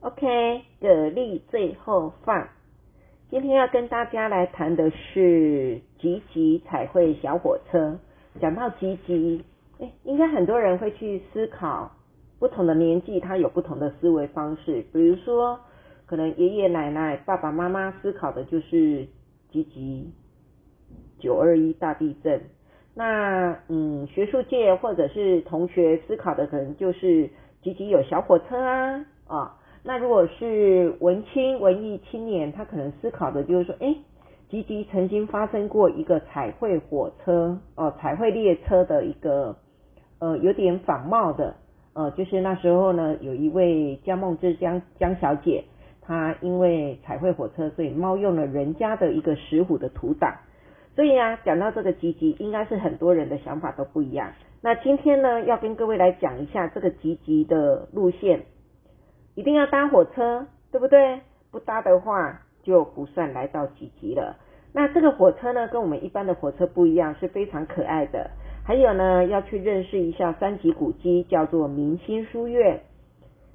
[0.00, 2.46] OK，蛤蜊最后放。
[3.30, 7.98] 今天要跟大家来谈的是吉吉彩绘小火车。
[8.40, 9.44] 讲到吉吉，
[9.80, 11.90] 哎，应该很多人会去思考，
[12.38, 14.84] 不同的年纪他有不同的思维方式。
[14.92, 15.58] 比如说，
[16.06, 19.08] 可能爷爷奶奶、爸爸妈妈思考的就是
[19.50, 20.12] 吉吉
[21.18, 22.40] 九二一大地震。
[22.94, 27.28] 那嗯，学术界或者是同学思考的可能就是
[27.62, 29.57] 吉吉有小火车啊啊。
[29.88, 33.96] 那如果是文青文艺青年，他可能思考的就是说，哎，
[34.50, 39.56] 吉吉曾经发生过一个彩绘火车哦，彩绘列车的一个
[40.18, 41.56] 呃有点仿冒的，
[41.94, 45.64] 呃，就是那时候呢，有一位江梦之江江小姐，
[46.02, 50.34] 她因为彩绘火车，所以冒用了人家的一个石虎的图档，
[50.96, 54.32] 所以啊，讲到这个吉吉，应该是很多人的想法都不一样。
[54.60, 58.42] 那今天呢，要跟各位来讲一下这个吉吉的路线。
[59.38, 61.20] 一定要搭火车，对不对？
[61.52, 64.34] 不搭的话就不算来到吉吉了。
[64.72, 68.32] 那这个火车呢，跟我们一般的火车不一样，是非常可爱的。
[68.64, 72.80] 还有呢，要去认识一下三级古迹，叫做明星书院。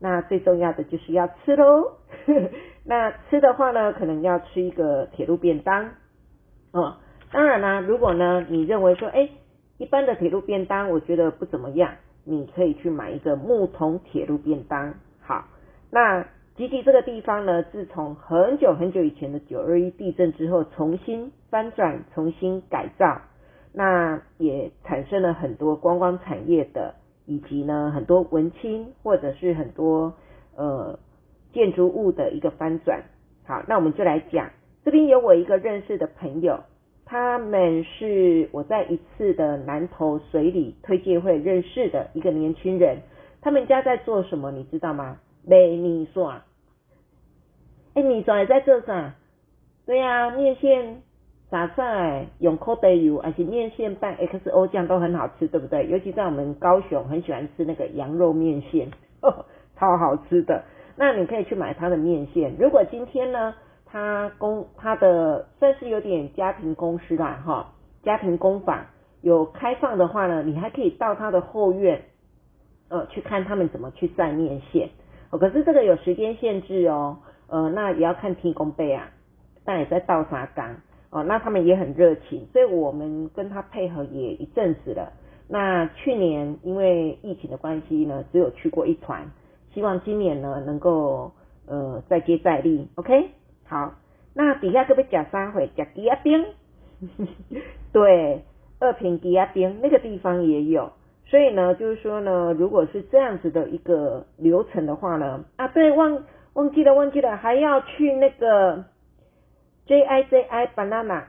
[0.00, 1.92] 那最重要的就是要吃喽。
[2.84, 5.90] 那吃的话呢，可能要吃一个铁路便当。
[6.72, 6.96] 哦，
[7.30, 9.28] 当然啦，如果呢，你认为说，哎，
[9.76, 11.92] 一般的铁路便当我觉得不怎么样，
[12.24, 14.94] 你可以去买一个木桶铁路便当。
[15.20, 15.44] 好。
[15.90, 23.20] 那吉吉这个地方呢，自从很久很久以前的九二一地震之后，重新翻转、重新改造，
[23.72, 26.94] 那也产生了很多观光产业的，
[27.26, 30.12] 以及呢很多文青或者是很多
[30.56, 30.98] 呃
[31.52, 33.02] 建筑物的一个翻转。
[33.46, 34.50] 好，那我们就来讲，
[34.84, 36.58] 这边有我一个认识的朋友，
[37.06, 42.98] 他们是我在一次的南投水里推介会认识的一个年轻人，
[43.40, 45.18] 他们家在做什么，你知道吗？
[45.46, 46.24] 卖米线，
[47.94, 49.14] 哎，米线也在做啥？
[49.86, 51.02] 对呀，面线、
[51.50, 55.86] 杂菜用口袋油，而且面线拌 XO 酱都很好吃，对不对？
[55.88, 58.90] 尤其在我们高雄，很喜欢吃那个羊肉面线，
[59.76, 60.62] 超好吃的。
[60.96, 62.54] 那你可以去买他的面线。
[62.58, 63.54] 如果今天呢，
[63.86, 68.84] 他公他的算是有点家庭公司啦，哈，家庭工坊
[69.22, 72.02] 有开放的话呢，你还可以到他的后院，
[72.90, 74.90] 呃，去看他们怎么去晒面线。
[75.30, 77.18] 哦，可是这个有时间限制哦，
[77.48, 79.10] 呃，那也要看天公杯啊，
[79.64, 80.76] 但也在倒沙缸
[81.10, 85.12] 哦，那他们也很热情，所以我们跟他配合也一阵子了。
[85.48, 89.30] 那去年因为疫情的关系呢，只有去过一团，
[89.72, 91.32] 希望今年呢能够
[91.66, 93.30] 呃再接再厉，OK？
[93.66, 93.94] 好，
[94.34, 95.70] 那底下可不可以讲三回？
[95.76, 96.44] 讲鸡鸭冰？
[97.92, 98.44] 对，
[98.78, 100.92] 二平鸡鸭冰那个地方也有。
[101.28, 106.24] 所以呢，就是说呢，如果是这样子的一个流程的话呢，啊，对，忘
[106.54, 108.86] 忘记了，忘记了，还要去那个
[109.84, 111.24] J I J I banana，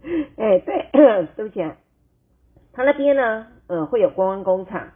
[0.38, 0.88] 哎，对，
[1.36, 1.76] 对不起，啊，
[2.72, 4.88] 他那边呢，呃，会有观光工厂，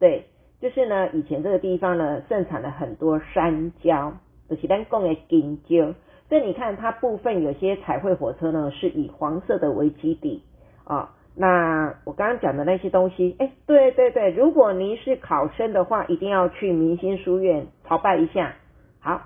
[0.00, 0.24] 对，
[0.62, 4.14] 就是呢，以前这个地方呢，盛产了很多山椒，
[4.48, 5.92] 就是咱讲的金椒，
[6.30, 10.42] 所以你看，它部分有些彩绘火车呢，是以黄色的为基底。
[10.84, 11.14] 啊。
[11.36, 18.54] 那我刚刚讲的那些东西，哎，对对对，如果您是考生的话，一定要去明星书院朝拜一下。
[19.00, 19.20] 好，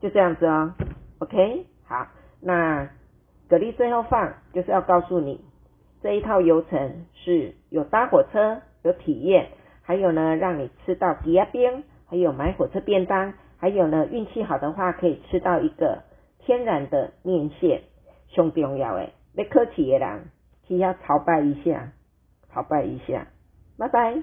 [0.00, 0.72] 就这样子哦
[1.18, 2.06] ，OK，好，
[2.40, 2.88] 那
[3.48, 5.40] 蛤蜊最后放就是要告诉你，
[6.02, 9.48] 这一套流程是有搭火车有体验，
[9.82, 16.04] 还有呢让你吃到吉亚冰，还有买火车便当，还有呢运气好的话可以吃到一个
[16.38, 17.82] 天然的面线，
[18.28, 20.30] 上重要诶，要客气的人。
[20.66, 21.92] 需要朝拜一下，
[22.52, 23.26] 朝拜一下，
[23.78, 24.22] 拜拜。